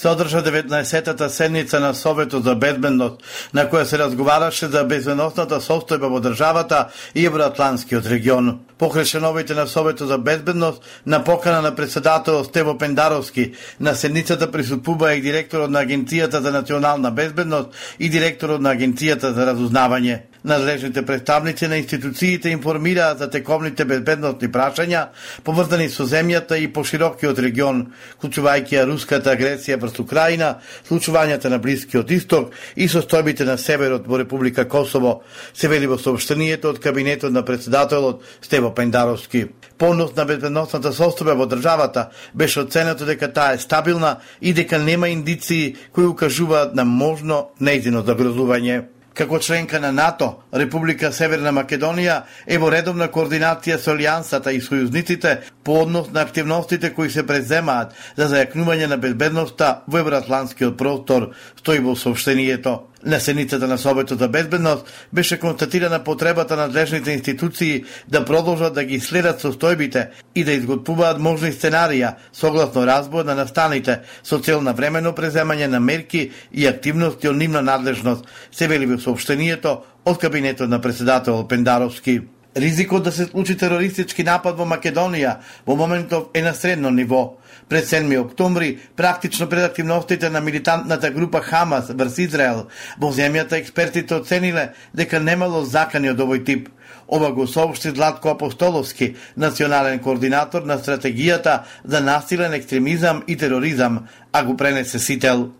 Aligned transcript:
Се 0.00 0.08
одржа 0.08 0.42
19-та 0.42 1.28
седница 1.28 1.80
на 1.80 1.94
Советот 1.94 2.44
за 2.44 2.54
безбедност, 2.54 3.20
на 3.54 3.66
која 3.68 3.84
се 3.84 3.98
разговараше 4.00 4.70
за 4.72 4.84
безбедностната 4.88 5.58
состојба 5.60 6.08
во 6.08 6.22
државата 6.24 6.86
и 7.14 7.26
Евроатланскиот 7.28 8.08
регион. 8.08 8.64
Покрај 8.80 9.04
членовите 9.04 9.54
на 9.54 9.66
Советот 9.66 10.08
за 10.08 10.18
безбедност, 10.18 10.80
на 11.06 11.20
покана 11.24 11.60
на 11.60 11.74
председател 11.76 12.44
Стево 12.44 12.78
Пендаровски, 12.78 13.52
на 13.80 13.94
седницата 13.94 14.50
присутствува 14.50 15.12
и 15.14 15.20
директорот 15.20 15.70
на 15.70 15.84
Агенцијата 15.84 16.40
за 16.40 16.50
национална 16.50 17.10
безбедност 17.10 17.68
и 17.98 18.08
директорот 18.08 18.60
на 18.60 18.72
Агенцијата 18.72 19.36
за 19.36 19.52
разузнавање. 19.52 20.29
Надлежните 20.44 21.06
представници 21.06 21.66
на 21.68 21.76
институциите 21.76 22.48
информираат 22.48 23.18
за 23.18 23.30
тековните 23.30 23.84
безбедносни 23.84 24.48
прашања 24.48 25.02
поврзани 25.44 25.88
со 25.92 26.06
земјата 26.08 26.56
и 26.56 26.68
поширокиот 26.72 27.38
регион, 27.44 27.82
вклучувајќи 28.16 28.78
ја 28.78 28.86
руската 28.88 29.34
агресија 29.34 29.76
врз 29.76 29.98
Украина, 30.00 30.54
случувањата 30.88 31.50
на 31.52 31.58
Блискиот 31.60 32.10
исток 32.16 32.54
и 32.76 32.88
состојбите 32.88 33.44
на 33.44 33.58
северот 33.60 34.06
во 34.08 34.16
Република 34.16 34.64
Косово, 34.64 35.20
се 35.52 35.68
вели 35.68 35.86
во 35.86 35.98
сообштенијето 36.00 36.72
од 36.72 36.80
кабинетот 36.80 37.32
на 37.32 37.44
председателот 37.44 38.22
Стево 38.40 38.70
Пендаровски. 38.74 39.44
Понос 39.76 40.14
на 40.16 40.24
безбедносната 40.24 40.94
состојба 40.96 41.34
во 41.36 41.46
државата 41.46 42.08
беше 42.32 42.64
оценето 42.64 43.04
дека 43.04 43.28
таа 43.28 43.52
е 43.52 43.58
стабилна 43.58 44.16
и 44.40 44.54
дека 44.54 44.78
нема 44.78 45.08
индиции 45.08 45.76
кои 45.92 46.06
укажуваат 46.06 46.74
на 46.74 46.84
можно 46.84 47.50
нејзино 47.60 48.00
загрозување. 48.08 48.99
Како 49.14 49.38
членка 49.38 49.80
на 49.80 49.90
НАТО, 49.92 50.42
Република 50.54 51.10
Северна 51.12 51.50
Македонија 51.52 52.20
е 52.46 52.58
во 52.62 52.68
редовна 52.70 53.08
координација 53.10 53.78
со 53.78 53.94
Алијансата 53.96 54.52
и 54.54 54.60
сојузниците 54.62 55.36
по 55.66 55.80
однос 55.82 56.12
на 56.14 56.22
активностите 56.22 56.92
кои 56.94 57.10
се 57.10 57.26
преземаат 57.26 57.96
за 58.16 58.28
зајакнување 58.30 58.86
на 58.86 59.00
безбедноста 59.02 59.80
во 59.86 59.98
Евроатланскиот 60.04 60.78
простор, 60.78 61.32
стои 61.58 61.82
во 61.82 61.96
сообщението. 61.96 62.89
На 63.06 63.20
седницата 63.20 63.68
на 63.68 63.78
Советот 63.78 64.18
за 64.18 64.28
безбедност 64.28 65.08
беше 65.12 65.40
констатирана 65.40 66.04
потребата 66.04 66.56
на 66.56 66.62
надлежните 66.62 67.12
институции 67.12 67.84
да 68.08 68.24
продолжат 68.24 68.74
да 68.74 68.84
ги 68.84 69.00
следат 69.00 69.42
состојбите 69.42 70.08
и 70.34 70.44
да 70.44 70.52
изготвуваат 70.52 71.18
можни 71.18 71.48
сценарија 71.52 72.14
согласно 72.32 72.84
разбор 72.86 73.24
на 73.24 73.34
настаните 73.34 74.00
со 74.22 74.38
цел 74.38 74.60
на 74.60 74.72
времено 74.72 75.14
преземање 75.16 75.66
на 75.66 75.80
мерки 75.80 76.30
и 76.52 76.66
активности 76.66 77.28
од 77.28 77.36
нивна 77.36 77.62
надлежност, 77.62 78.28
се 78.52 78.68
вели 78.68 78.86
во 78.86 79.00
сообщението 79.00 79.80
од 80.04 80.20
кабинетот 80.20 80.68
на 80.68 80.80
председател 80.80 81.48
Пендаровски. 81.48 82.20
Ризикот 82.56 83.02
да 83.02 83.12
се 83.12 83.24
случи 83.24 83.54
терористички 83.56 84.24
напад 84.26 84.56
во 84.58 84.64
Македонија 84.66 85.36
во 85.66 85.76
моментов 85.78 86.32
е 86.34 86.42
на 86.42 86.50
средно 86.54 86.90
ниво. 86.90 87.36
Пред 87.68 87.86
7 87.86 88.18
октомври, 88.18 88.78
практично 88.96 89.48
пред 89.48 89.64
активностите 89.64 90.30
на 90.30 90.40
милитантната 90.40 91.10
група 91.10 91.40
Хамас 91.40 91.92
врз 91.94 92.18
Израел, 92.18 92.66
во 92.98 93.12
земјата 93.14 93.54
експертите 93.54 94.14
оцениле 94.14 94.72
дека 94.94 95.20
немало 95.20 95.62
закани 95.64 96.10
од 96.10 96.18
овој 96.18 96.42
тип. 96.44 96.68
Ова 97.06 97.30
го 97.32 97.46
соопшти 97.46 97.94
Златко 97.94 98.34
Апостоловски, 98.34 99.14
национален 99.36 100.02
координатор 100.02 100.62
на 100.62 100.78
стратегијата 100.78 101.62
за 101.84 102.00
насилен 102.00 102.52
екстремизам 102.52 103.22
и 103.28 103.36
тероризам, 103.36 104.06
а 104.32 104.44
го 104.44 104.56
пренесе 104.56 104.98
Сител. 104.98 105.50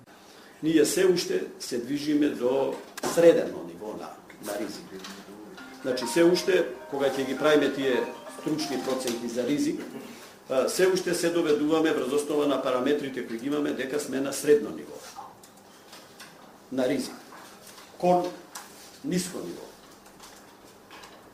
Ние 0.62 0.84
се 0.84 1.06
уште 1.06 1.40
се 1.60 1.78
движиме 1.78 2.28
до 2.28 2.74
средено 3.14 3.62
ниво 3.70 3.94
на, 4.00 4.10
на 4.46 4.58
ризик. 4.58 5.19
Значи, 5.82 6.06
се 6.06 6.24
уште, 6.24 6.66
кога 6.90 7.08
ќе 7.08 7.26
ги 7.26 7.38
правиме 7.38 7.72
тие 7.72 8.04
стручни 8.40 8.82
проценти 8.84 9.28
за 9.28 9.46
ризик, 9.46 9.80
се 10.68 10.86
уште 10.86 11.14
се 11.14 11.30
доведуваме 11.30 11.92
врз 11.92 12.12
основа 12.12 12.46
на 12.46 12.62
параметрите 12.62 13.26
кои 13.26 13.38
ги 13.38 13.46
имаме 13.46 13.72
дека 13.72 14.00
сме 14.00 14.20
на 14.20 14.32
средно 14.32 14.70
ниво 14.70 14.94
на 16.72 16.88
ризик. 16.88 17.14
Кон 17.98 18.32
ниско 19.04 19.38
ниво. 19.38 19.62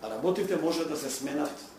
А 0.02 0.10
работите 0.10 0.56
може 0.56 0.84
да 0.84 0.96
се 0.96 1.10
сменат. 1.10 1.75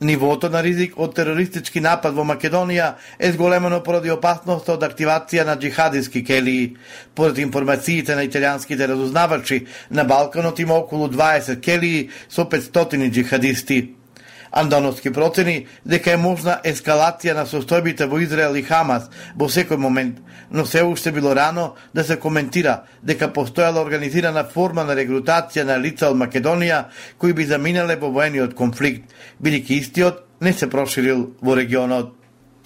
Нивото 0.00 0.48
на 0.52 0.62
ризик 0.62 0.98
од 1.00 1.14
терористички 1.16 1.80
напад 1.80 2.14
во 2.14 2.24
Македонија 2.28 2.92
е 3.18 3.30
зголемено 3.32 3.80
поради 3.84 4.12
опасноста 4.12 4.74
од 4.76 4.84
активација 4.84 5.46
на 5.48 5.56
джихадиски 5.56 6.22
келии. 6.24 6.76
Поред 7.14 7.38
информациите 7.40 8.16
на 8.16 8.26
италијанските 8.28 8.88
разузнавачи, 8.88 9.66
на 9.90 10.04
Балканот 10.04 10.58
има 10.58 10.74
околу 10.74 11.08
20 11.08 11.60
келии 11.60 12.10
со 12.28 12.44
500 12.44 13.10
джихадисти. 13.10 13.96
Андоновски 14.56 15.10
процени 15.12 15.66
дека 15.84 16.14
е 16.14 16.16
можна 16.16 16.54
ескалација 16.64 17.34
на 17.36 17.44
состојбите 17.44 18.06
во 18.08 18.22
Израел 18.24 18.56
и 18.56 18.62
Хамас 18.64 19.10
во 19.36 19.50
секој 19.52 19.76
момент, 19.76 20.22
но 20.50 20.64
се 20.64 20.80
уште 20.82 21.12
било 21.12 21.34
рано 21.36 21.74
да 21.94 22.04
се 22.04 22.16
коментира 22.16 22.78
дека 23.02 23.28
постојала 23.28 23.84
организирана 23.84 24.46
форма 24.48 24.86
на 24.88 24.96
регрутација 24.96 25.66
на 25.68 25.76
лица 25.76 26.08
од 26.08 26.16
Македонија 26.16 26.86
кои 27.18 27.36
би 27.36 27.44
заминале 27.44 27.98
во 28.00 28.08
воениот 28.08 28.56
конфликт, 28.56 29.12
бидејќи 29.44 29.80
истиот 29.82 30.24
не 30.40 30.52
се 30.52 30.70
проширил 30.72 31.34
во 31.42 31.56
регионот. 31.56 32.15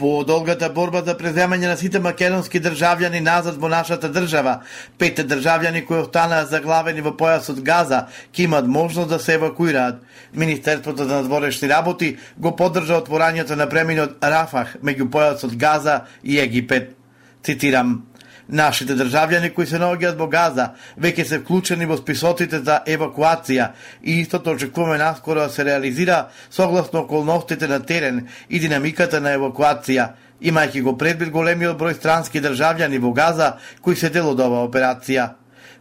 По 0.00 0.22
долгата 0.24 0.70
борба 0.72 1.02
за 1.04 1.12
преземање 1.12 1.68
на 1.68 1.74
сите 1.76 2.00
македонски 2.00 2.56
државјани 2.64 3.18
назад 3.20 3.58
во 3.60 3.68
нашата 3.68 4.08
држава, 4.08 4.54
пете 4.96 5.26
државјани 5.28 5.82
кои 5.84 5.98
останаа 6.00 6.46
заглавени 6.48 7.04
во 7.04 7.12
појасот 7.12 7.60
Газа, 7.60 8.06
ќе 8.32 8.46
имат 8.46 8.64
можност 8.64 9.10
да 9.12 9.18
се 9.20 9.34
евакуираат. 9.36 10.00
Министерството 10.32 11.04
за 11.04 11.20
надворешни 11.20 11.68
работи 11.68 12.16
го 12.38 12.54
поддржа 12.56 12.96
отворањето 13.02 13.60
на 13.60 13.68
преминот 13.68 14.24
Рафах 14.24 14.78
меѓу 14.80 15.10
појасот 15.12 15.52
Газа 15.60 16.06
и 16.24 16.40
Египет. 16.40 16.96
Цитирам, 17.44 18.06
Нашите 18.50 18.96
државјани 18.98 19.52
кои 19.54 19.66
се 19.66 19.78
наоѓаат 19.78 20.16
во 20.18 20.26
Газа 20.26 20.72
веќе 20.98 21.24
се 21.26 21.38
вклучени 21.38 21.86
во 21.86 21.96
списотите 22.00 22.58
за 22.66 22.80
евакуација. 22.86 23.68
И 24.02 24.20
истото 24.20 24.56
очекуваме 24.56 24.98
наскоро 24.98 25.46
да 25.46 25.50
се 25.50 25.64
реализира 25.64 26.28
согласно 26.50 27.00
околностите 27.00 27.68
на 27.68 27.80
терен 27.80 28.26
и 28.48 28.58
динамиката 28.58 29.20
на 29.20 29.36
евакуација, 29.38 30.08
имајќи 30.42 30.82
го 30.82 30.96
предвид 30.98 31.30
големиот 31.30 31.78
број 31.78 31.94
странски 31.94 32.42
државјани 32.42 32.98
во 32.98 33.12
Газа 33.12 33.52
кои 33.82 33.96
се 33.96 34.10
дел 34.10 34.32
од 34.34 34.40
оваа 34.40 34.66
операција 34.66 35.30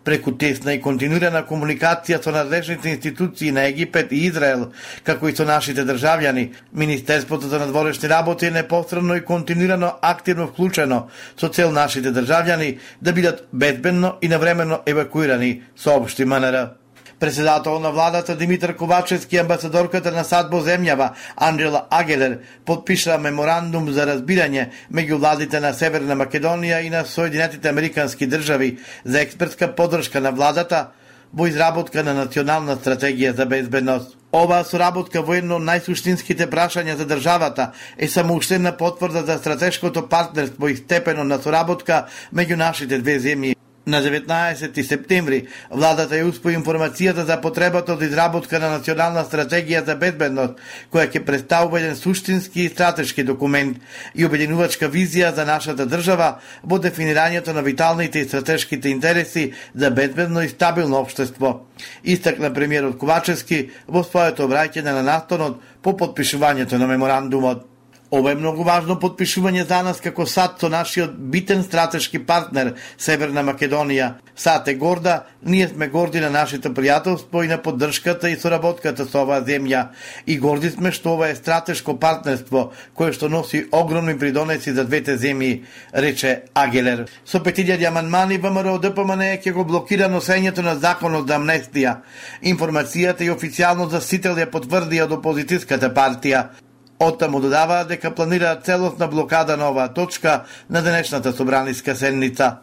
преку 0.03 0.31
тесна 0.31 0.73
и 0.73 0.81
континуирана 0.81 1.43
комуникација 1.47 2.21
со 2.23 2.31
надлежните 2.31 2.89
институции 2.89 3.51
на 3.51 3.67
Египет 3.67 4.11
и 4.11 4.25
Израел, 4.25 4.71
како 5.03 5.29
и 5.29 5.35
со 5.35 5.45
нашите 5.45 5.85
државјани. 5.85 6.49
Министерството 6.73 7.47
за 7.47 7.59
надворешни 7.59 8.09
работи 8.09 8.45
е 8.45 8.51
непосредно 8.51 9.15
и 9.15 9.25
континуирано 9.25 9.93
активно 10.01 10.47
вклучено 10.47 11.07
со 11.37 11.49
цел 11.49 11.71
нашите 11.71 12.11
државјани 12.11 12.77
да 13.01 13.13
бидат 13.13 13.47
безбедно 13.53 14.15
и 14.21 14.27
навремено 14.27 14.81
евакуирани, 14.85 15.63
соопшти 15.75 16.25
МНР. 16.25 16.78
Председател 17.19 17.79
на 17.79 17.91
владата 17.91 18.35
Димитар 18.35 18.75
Ковачевски 18.75 19.35
и 19.35 19.39
амбасадорката 19.39 20.11
на 20.11 20.23
САД 20.23 20.53
во 20.53 20.61
земјава 20.63 21.09
Анджела 21.35 21.81
Агелер 21.91 22.37
подпишаа 22.65 23.17
меморандум 23.19 23.89
за 23.91 24.05
разбирање 24.07 24.69
меѓу 24.87 25.19
владите 25.19 25.59
на 25.59 25.73
Северна 25.75 26.15
Македонија 26.15 26.79
и 26.79 26.89
на 26.89 27.03
Соединетите 27.03 27.67
Американски 27.69 28.27
држави 28.27 28.77
за 29.03 29.19
експертска 29.19 29.75
поддршка 29.75 30.21
на 30.21 30.31
владата 30.31 30.87
во 31.33 31.47
изработка 31.51 32.03
на 32.03 32.13
национална 32.13 32.79
стратегија 32.79 33.35
за 33.35 33.45
безбедност. 33.45 34.15
Оваа 34.31 34.63
соработка 34.63 35.19
во 35.21 35.35
едно 35.35 35.59
од 35.59 35.67
најсуштинските 35.67 36.47
прашања 36.47 36.95
за 36.95 37.05
државата 37.05 37.71
е 37.97 38.07
самоуштена 38.07 38.77
потврда 38.77 39.25
за 39.27 39.37
стратешкото 39.37 40.07
партнерство 40.07 40.67
и 40.67 40.75
степено 40.75 41.23
на 41.23 41.41
соработка 41.43 42.05
меѓу 42.33 42.55
нашите 42.55 43.03
две 43.03 43.19
земји. 43.19 43.58
На 43.89 44.03
19 44.03 44.83
септември, 44.85 45.47
владата 45.71 46.13
ја 46.13 46.27
успои 46.29 46.53
информацијата 46.53 47.23
за 47.25 47.39
потребата 47.41 47.95
од 47.95 48.03
изработка 48.05 48.59
на 48.61 48.67
национална 48.75 49.23
стратегија 49.25 49.81
за 49.87 49.95
безбедност, 49.97 50.59
која 50.93 51.07
ќе 51.09 51.23
представува 51.25 51.79
еден 51.79 51.95
суштински 51.97 52.67
и 52.67 52.69
стратешки 52.69 53.25
документ 53.25 53.79
и 54.13 54.27
обединувачка 54.27 54.91
визија 54.93 55.31
за 55.33 55.45
нашата 55.49 55.87
држава 55.89 56.35
во 56.61 56.77
дефинирањето 56.77 57.55
на 57.57 57.65
виталните 57.65 58.21
и 58.21 58.27
стратешките 58.29 58.93
интереси 58.93 59.53
за 59.73 59.89
безбедно 59.89 60.45
и 60.45 60.53
стабилно 60.53 61.01
општество. 61.01 61.65
Истакна 62.03 62.53
премиерот 62.53 62.99
Ковачевски 63.01 63.71
во 63.87 64.05
своето 64.05 64.45
обраќање 64.45 64.93
на 64.93 65.01
настанот 65.01 65.65
по 65.81 65.97
подпишувањето 65.97 66.77
на 66.77 66.85
меморандумот. 66.85 67.68
Ова 68.11 68.31
е 68.31 68.35
многу 68.35 68.63
важно 68.65 68.95
подпишување 68.97 69.67
за 69.69 69.83
нас 69.85 69.99
како 70.01 70.25
САД 70.25 70.55
со 70.63 70.69
нашиот 70.73 71.11
битен 71.29 71.59
стратешки 71.61 72.17
партнер 72.17 72.71
Северна 72.97 73.43
Македонија. 73.45 74.07
САД 74.35 74.67
е 74.67 74.73
горда, 74.81 75.25
ние 75.45 75.67
сме 75.67 75.87
горди 75.87 76.19
на 76.19 76.29
нашето 76.29 76.71
пријателство 76.73 77.43
и 77.45 77.47
на 77.47 77.59
поддршката 77.61 78.29
и 78.29 78.35
соработката 78.35 79.05
со 79.05 79.21
оваа 79.21 79.43
земја. 79.45 79.83
И 80.25 80.39
горди 80.41 80.71
сме 80.73 80.89
што 80.91 81.13
ова 81.13 81.27
е 81.29 81.35
стратешко 81.35 81.99
партнерство 81.99 82.71
кое 82.97 83.13
што 83.13 83.29
носи 83.29 83.67
огромни 83.71 84.17
придонеси 84.17 84.73
за 84.73 84.85
двете 84.89 85.13
земји, 85.13 85.61
рече 85.93 86.49
Агелер. 86.55 87.05
Со 87.25 87.43
5000 87.45 87.85
аманмани 87.87 88.39
ВМРО 88.41 88.79
ДПМН 88.79 89.37
ќе 89.37 89.53
го 89.53 89.65
блокира 89.65 90.09
носењето 90.09 90.65
на 90.65 90.73
законот 90.81 91.27
за 91.27 91.37
амнестија. 91.37 91.93
Информацијата 92.41 93.21
и 93.21 93.29
официјално 93.29 93.85
засител 93.89 94.33
ја 94.33 94.49
потврдија 94.49 95.05
од 95.05 95.13
опозицијската 95.19 95.93
партија. 95.93 96.68
Оттаму 96.99 97.39
додаваа 97.39 97.85
дека 97.87 98.11
планираат 98.11 98.65
целосна 98.65 99.07
блокада 99.07 99.57
на 99.57 99.69
оваа 99.69 99.93
точка 99.93 100.43
на 100.69 100.81
денешната 100.81 101.31
собраниска 101.33 101.95
седница. 101.95 102.57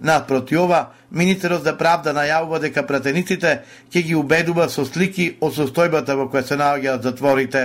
Напроти 0.00 0.56
ова, 0.56 0.90
министерот 1.10 1.64
за 1.64 1.72
правда 1.78 2.12
најавува 2.12 2.60
дека 2.60 2.84
пратениците 2.86 3.62
ќе 3.90 4.02
ги 4.02 4.14
убедува 4.14 4.68
со 4.68 4.84
слики 4.84 5.38
од 5.40 5.56
состојбата 5.56 6.14
во 6.14 6.28
која 6.28 6.44
се 6.44 6.60
наоѓаат 6.60 7.02
затворите. 7.02 7.62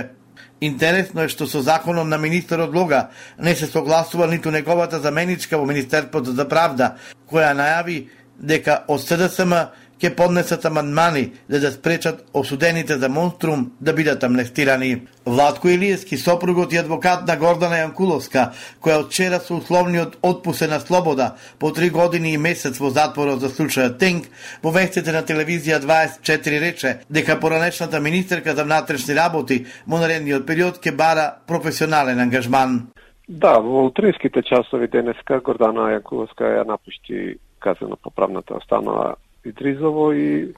Интересно 0.60 1.26
е 1.26 1.28
што 1.28 1.46
со 1.46 1.60
законом 1.62 2.08
на 2.08 2.18
министерот 2.18 2.74
Лога 2.74 3.10
не 3.38 3.54
се 3.54 3.66
согласува 3.66 4.26
ниту 4.26 4.50
неговата 4.50 4.98
заменичка 5.00 5.58
во 5.58 5.66
Министерството 5.66 6.32
за 6.32 6.48
правда, 6.48 6.96
која 7.30 7.52
најави 7.52 8.08
дека 8.38 8.84
од 8.88 9.00
СДСМ 9.00 9.52
ќе 10.00 10.14
поднесат 10.16 10.64
амандмани 10.64 11.32
за 11.48 11.60
да 11.60 11.70
спречат 11.72 12.24
осудените 12.34 12.98
за 12.98 13.08
монструм 13.08 13.72
да 13.80 13.92
бидат 13.92 14.24
амнестирани. 14.24 15.02
Владко 15.26 15.68
Илиевски, 15.68 16.16
сопругот 16.16 16.72
и 16.72 16.76
адвокат 16.76 17.26
на 17.26 17.36
Гордана 17.36 17.80
Јанкуловска, 17.80 18.50
која 18.82 19.00
од 19.04 19.08
вчера 19.08 19.40
со 19.40 19.56
условниот 19.56 20.18
отпусе 20.22 20.68
на 20.68 20.80
слобода 20.80 21.34
по 21.58 21.72
три 21.72 21.90
години 21.90 22.34
и 22.34 22.38
месец 22.38 22.80
во 22.80 22.90
затворот 22.90 23.40
за 23.40 23.48
случајот 23.48 23.98
Тенк, 23.98 24.28
во 24.62 24.70
вестите 24.70 25.12
на 25.12 25.22
телевизија 25.22 25.80
24 25.80 26.60
рече 26.60 26.98
дека 27.08 27.40
поранешната 27.40 28.00
министерка 28.00 28.54
за 28.54 28.64
внатрешни 28.64 29.14
работи 29.14 29.64
во 29.86 29.98
наредниот 29.98 30.46
период 30.46 30.82
ќе 30.84 30.96
бара 30.96 31.32
професионален 31.46 32.20
ангажман. 32.20 32.88
Да, 33.28 33.58
во 33.60 33.86
утринските 33.86 34.42
часови 34.42 34.88
денеска 34.88 35.40
Гордана 35.40 35.88
Јанкуловска 35.96 36.44
ја 36.44 36.66
напушти 36.68 37.38
казано 37.58 37.96
поправната 37.96 38.54
останала 38.54 39.14
Идризово 39.44 40.12
и 40.12 40.54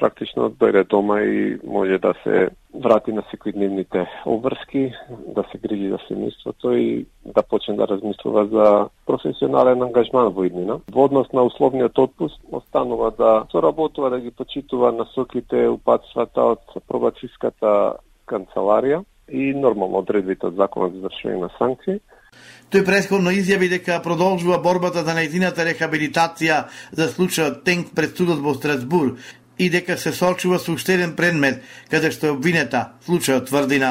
практично 0.00 0.48
дојде 0.50 0.84
дома 0.88 1.20
и 1.20 1.58
може 1.64 1.98
да 1.98 2.14
се 2.22 2.48
врати 2.74 3.12
на 3.12 3.22
секојдневните 3.28 4.06
обврски, 4.26 4.92
да 5.36 5.44
се 5.50 5.58
грижи 5.58 5.90
за 5.90 5.98
семејството 6.08 6.72
и 6.78 7.06
да 7.24 7.42
почне 7.42 7.76
да 7.76 7.88
размислува 7.88 8.46
за 8.46 8.66
професионален 9.06 9.82
ангажман 9.82 10.32
во 10.32 10.46
иднина. 10.48 10.78
Во 10.92 11.04
однос 11.04 11.32
на 11.32 11.42
условниот 11.42 11.98
отпуск 11.98 12.40
останува 12.52 13.10
да 13.18 13.44
соработува 13.52 14.10
да 14.10 14.20
ги 14.20 14.30
почитува 14.30 14.92
насоките, 14.92 15.68
упатствата 15.68 16.54
од 16.54 16.78
пробациската 16.88 17.96
канцеларија 18.26 19.04
и 19.28 19.52
нормално 19.54 20.00
одредбите 20.04 20.46
од 20.46 20.56
законот 20.56 20.94
за 20.94 21.02
извршување 21.02 21.40
на 21.44 21.50
санкции 21.58 22.00
Тој 22.70 22.84
предходно 22.86 23.32
изјави 23.34 23.66
дека 23.66 23.96
продолжува 24.02 24.60
борбата 24.62 25.02
за 25.02 25.10
најзината 25.16 25.64
рехабилитација 25.66 26.58
за 26.94 27.08
случајот 27.10 27.64
Тенк 27.66 27.88
пред 27.98 28.14
судот 28.14 28.38
во 28.44 28.54
Страсбур 28.54 29.16
и 29.58 29.66
дека 29.74 29.96
се 29.98 30.12
сочува 30.14 30.60
со 30.62 30.76
уште 30.78 30.94
еден 30.94 31.16
предмет 31.18 31.64
каде 31.90 32.12
што 32.14 32.28
е 32.28 32.36
обвинета 32.36 32.92
случајот 33.08 33.50
Тврдина. 33.50 33.90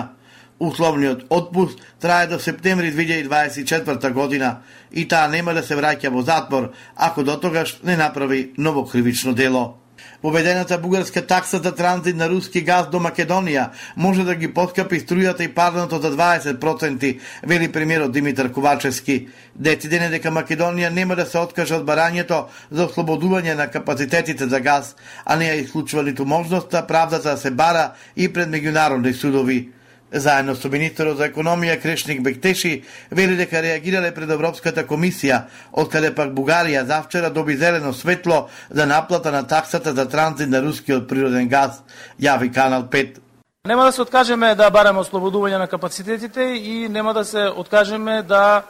Условниот 0.60 1.26
отпуст 1.30 1.84
трае 2.00 2.28
до 2.28 2.40
септември 2.40 2.94
2024 2.96 4.14
година 4.14 4.62
и 4.92 5.08
таа 5.08 5.28
нема 5.28 5.54
да 5.54 5.64
се 5.64 5.76
враќа 5.76 6.16
во 6.16 6.24
затвор 6.24 6.72
ако 6.96 7.24
до 7.24 7.36
тогаш 7.36 7.80
не 7.84 7.98
направи 7.98 8.54
ново 8.58 8.86
кривично 8.88 9.34
дело. 9.34 9.79
Воведената 10.24 10.78
бугарска 10.78 11.28
такса 11.28 11.58
за 11.64 11.76
транзит 11.76 12.16
на 12.16 12.30
руски 12.30 12.62
газ 12.62 12.90
до 12.92 13.00
Македонија 13.00 13.70
може 13.96 14.24
да 14.24 14.36
ги 14.36 14.52
подкапи 14.54 15.00
струјата 15.00 15.42
и 15.42 15.48
парното 15.48 16.02
за 16.02 16.12
20%, 16.12 17.20
вели 17.44 17.72
премиерот 17.72 18.12
Димитар 18.12 18.52
Ковачевски. 18.52 19.28
Дециден 19.56 20.04
е 20.04 20.10
дека 20.10 20.32
Македонија 20.32 20.90
нема 20.90 21.16
да 21.16 21.26
се 21.26 21.40
откаже 21.40 21.80
од 21.80 21.88
барањето 21.88 22.46
за 22.72 22.88
ослободување 22.88 23.56
на 23.56 23.68
капацитетите 23.68 24.48
за 24.48 24.60
газ, 24.60 24.96
а 25.26 25.36
не 25.36 25.46
ја 25.46 25.64
исклучува 25.64 26.04
ниту 26.04 26.26
можноста 26.26 26.88
правдата 26.88 27.32
да 27.32 27.38
се 27.38 27.52
бара 27.52 27.94
и 28.16 28.34
пред 28.34 28.50
меѓународни 28.50 29.14
судови. 29.14 29.79
Заедно 30.12 30.56
со 30.56 30.70
министерот 30.74 31.18
за 31.18 31.28
економија 31.30 31.76
Крешник 31.82 32.24
Бектеши 32.26 32.84
вели 33.12 33.36
дека 33.38 33.62
реагирале 33.62 34.10
пред 34.14 34.32
Европската 34.34 34.82
комисија, 34.82 35.44
од 35.72 35.92
каде 35.94 36.10
пак 36.16 36.34
Бугарија 36.34 36.82
завчера 36.90 37.30
доби 37.30 37.58
зелено 37.58 37.94
светло 37.94 38.48
за 38.70 38.86
наплата 38.86 39.32
на 39.32 39.46
таксата 39.48 39.94
за 39.94 40.10
транзит 40.10 40.50
на 40.50 40.62
рускиот 40.66 41.08
природен 41.08 41.48
газ, 41.48 41.84
јави 42.22 42.54
Канал 42.54 42.90
5. 42.90 43.20
Нема 43.68 43.86
да 43.86 43.92
се 43.92 44.02
откажеме 44.02 44.56
да 44.56 44.70
бараме 44.70 45.00
ослободување 45.00 45.58
на 45.60 45.68
капацитетите 45.68 46.42
и 46.58 46.90
нема 46.90 47.14
да 47.14 47.26
се 47.26 47.46
откажеме 47.56 48.24
да 48.24 48.64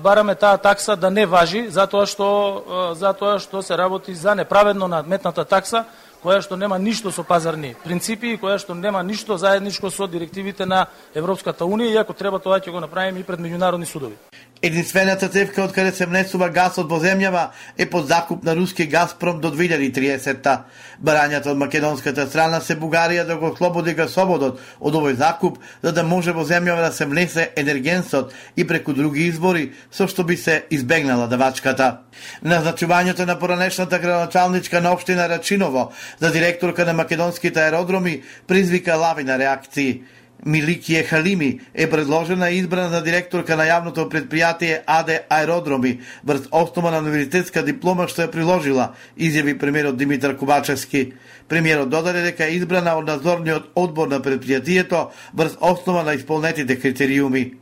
бараме 0.00 0.34
таа 0.34 0.56
такса 0.56 0.96
да 0.96 1.10
не 1.10 1.26
важи, 1.26 1.66
затоа 1.68 2.06
што 2.06 2.94
затоа 2.96 3.38
што 3.38 3.62
се 3.62 3.76
работи 3.76 4.14
за 4.14 4.34
неправедно 4.34 4.88
надметната 4.88 5.44
такса 5.44 5.84
која 6.22 6.42
што 6.42 6.56
нема 6.56 6.78
ништо 6.78 7.12
со 7.12 7.22
пазарни 7.24 7.74
принципи 7.84 8.34
и 8.34 8.38
која 8.38 8.58
што 8.58 8.74
нема 8.74 9.02
ништо 9.02 9.38
заедничко 9.38 9.90
со 9.90 10.06
директивите 10.06 10.66
на 10.66 10.86
Европската 11.14 11.64
Унија, 11.64 12.00
иако 12.00 12.12
треба 12.12 12.38
тоа 12.38 12.60
ќе 12.60 12.70
го 12.70 12.80
направиме 12.80 13.20
и 13.20 13.24
пред 13.24 13.40
меѓународни 13.40 13.86
судови. 13.86 14.16
Единствената 14.62 15.28
цевка 15.28 15.62
од 15.62 15.72
каде 15.72 15.92
се 15.94 16.06
внесува 16.10 16.48
газ 16.50 16.80
од 16.82 16.90
земјава 16.90 17.50
е 17.78 17.86
под 17.86 18.08
закуп 18.08 18.42
на 18.42 18.56
руски 18.58 18.88
Газпром 18.90 19.38
до 19.40 19.52
2030-та. 19.54 20.64
Барањата 20.98 21.52
од 21.52 21.58
македонската 21.58 22.26
страна 22.26 22.58
се 22.60 22.74
Бугарија 22.74 23.24
да 23.26 23.36
го 23.36 23.52
слободи 23.54 23.94
гасоводот 23.94 24.58
од 24.80 24.94
овој 24.94 25.14
закуп, 25.14 25.58
за 25.82 25.92
да 25.92 26.02
може 26.02 26.34
во 26.34 26.42
земјава 26.42 26.88
да 26.88 26.92
се 26.92 27.06
внесе 27.06 27.52
енергенсот 27.56 28.34
и 28.56 28.66
преку 28.66 28.92
други 28.92 29.28
избори, 29.28 29.72
со 29.90 30.08
што 30.08 30.24
би 30.24 30.36
се 30.36 30.64
избегнала 30.70 31.28
давачката. 31.28 32.02
Назначувањето 32.42 33.26
на 33.26 33.38
поранешната 33.38 33.98
градоначалничка 33.98 34.80
на 34.80 34.90
општина 34.92 35.28
Рачиново 35.28 35.92
за 36.20 36.32
директорка 36.32 36.84
на 36.84 36.92
македонските 36.92 37.60
аеродроми 37.60 38.22
призвика 38.46 38.96
лавина 38.96 39.38
реакции. 39.38 40.02
Миликије 40.46 41.02
Халими 41.02 41.60
е 41.74 41.90
предложена 41.90 42.50
и 42.50 42.58
избрана 42.58 42.88
за 42.88 43.02
директорка 43.02 43.56
на 43.56 43.66
јавното 43.66 44.06
предпријатие 44.06 44.82
АД 44.86 45.26
Аеродроми 45.28 45.98
врз 46.24 46.46
основа 46.52 46.90
на 46.90 47.02
универзитетска 47.02 47.64
диплома 47.66 48.06
што 48.06 48.22
ја 48.22 48.30
приложила, 48.30 48.94
изјави 49.18 49.58
премиерот 49.58 49.98
Димитар 49.98 50.36
Кубачевски. 50.38 51.12
Премиерот 51.48 51.90
додаде 51.90 52.22
дека 52.22 52.46
е 52.46 52.54
избрана 52.54 52.94
од 52.94 53.10
надзорниот 53.10 53.72
одбор 53.74 54.08
на 54.08 54.22
предпријатието 54.22 55.08
врз 55.34 55.58
основа 55.60 56.04
на 56.04 56.14
исполнетите 56.14 56.78
критериуми. 56.78 57.58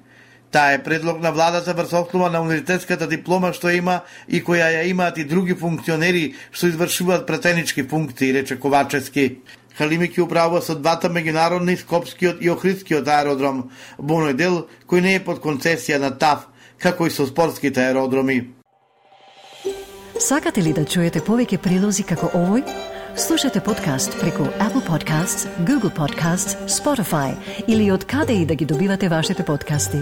Таа 0.56 0.72
е 0.72 0.82
предлог 0.82 1.20
на 1.20 1.32
владата 1.32 1.74
врз 1.74 1.92
основа 1.92 2.30
на 2.30 2.40
универзитетската 2.40 3.06
диплома 3.06 3.50
што 3.52 3.68
има 3.68 3.98
и 4.24 4.38
која 4.40 4.70
ја 4.72 4.84
имаат 4.88 5.18
и 5.20 5.24
други 5.28 5.52
функционери 5.52 6.32
што 6.50 6.70
извршуваат 6.70 7.26
претенички 7.26 7.82
функции, 7.84 8.32
рече 8.32 8.56
Ковачевски. 8.56 9.42
Халими 9.76 10.08
ќе 10.08 10.22
управува 10.24 10.62
со 10.64 10.72
двата 10.72 11.10
меѓународни 11.12 11.76
Скопскиот 11.76 12.40
и 12.40 12.48
Охридскиот 12.48 13.04
аеродром, 13.04 13.68
во 13.98 14.16
оној 14.16 14.32
дел 14.32 14.56
кој 14.88 15.00
не 15.04 15.12
е 15.16 15.24
под 15.26 15.42
концесија 15.44 15.98
на 16.00 16.08
ТАФ, 16.16 16.48
како 16.80 17.04
и 17.04 17.12
со 17.12 17.26
спортските 17.28 17.84
аеродроми. 17.90 18.54
Сакате 20.16 20.64
ли 20.64 20.72
да 20.72 20.86
чуете 20.88 21.20
повеќе 21.20 21.58
прилози 21.60 22.06
како 22.08 22.32
овој? 22.32 22.64
Слушате 23.16 23.60
подкаст 23.60 24.16
преку 24.20 24.48
Apple 24.56 24.86
Podcasts, 24.88 25.44
Google 25.68 25.92
Podcasts, 25.92 26.56
Spotify 26.64 27.36
или 27.68 27.92
од 27.92 28.08
каде 28.08 28.40
и 28.40 28.46
да 28.46 28.54
ги 28.54 28.64
добивате 28.64 29.08
вашите 29.08 29.44
подкасти. 29.44 30.00